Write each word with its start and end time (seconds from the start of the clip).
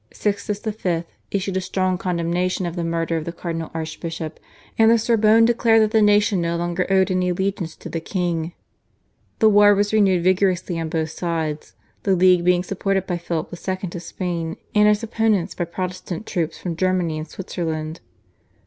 Sixtus 0.11 0.57
V. 0.61 1.03
issued 1.29 1.55
a 1.57 1.61
strong 1.61 1.99
condemnation 1.99 2.65
of 2.65 2.75
the 2.75 2.83
murder 2.83 3.17
of 3.17 3.25
the 3.25 3.31
cardinal 3.31 3.69
archbishop, 3.71 4.39
and 4.75 4.89
the 4.89 4.97
Sorbonne 4.97 5.45
declared 5.45 5.79
that 5.83 5.91
the 5.91 6.01
nation 6.01 6.41
no 6.41 6.55
longer 6.57 6.87
owed 6.91 7.11
any 7.11 7.29
allegiance 7.29 7.75
to 7.75 7.87
the 7.87 7.99
king. 7.99 8.51
The 9.37 9.47
war 9.49 9.75
was 9.75 9.93
renewed 9.93 10.23
vigorously 10.23 10.79
on 10.79 10.89
both 10.89 11.11
sides, 11.11 11.75
the 12.01 12.15
League 12.15 12.43
being 12.43 12.63
supported 12.63 13.05
by 13.05 13.17
Philip 13.19 13.53
II. 13.53 13.89
of 13.93 14.01
Spain 14.01 14.57
and 14.73 14.87
its 14.87 15.03
opponents 15.03 15.53
by 15.53 15.65
Protestant 15.65 16.25
troops 16.25 16.57
from 16.57 16.75
Germany 16.75 17.19
and 17.19 17.27
Switzerland. 17.27 17.99